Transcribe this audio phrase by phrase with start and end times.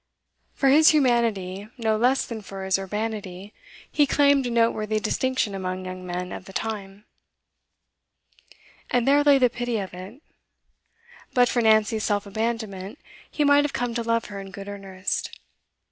[0.55, 3.53] For his humanity, no less than for his urbanity,
[3.91, 7.05] he claimed a noteworthy distinction among young men of the time.
[8.89, 10.23] And there lay the pity of it.
[11.35, 12.97] But for Nancy's self abandonment,
[13.29, 15.37] he might have come to love her in good earnest.